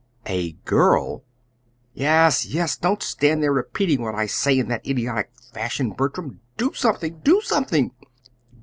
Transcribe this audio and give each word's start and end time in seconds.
"A 0.25 0.53
GIRL!" 0.65 1.23
"Yes, 1.93 2.43
yes! 2.47 2.75
Don't 2.75 3.03
stand 3.03 3.43
there 3.43 3.51
repeating 3.53 4.01
what 4.01 4.15
I 4.15 4.25
say 4.25 4.57
in 4.57 4.67
that 4.69 4.83
idiotic 4.83 5.29
fashion, 5.53 5.91
Bertram. 5.91 6.39
Do 6.57 6.73
something 6.73 7.19
do 7.23 7.39
something!" 7.41 7.91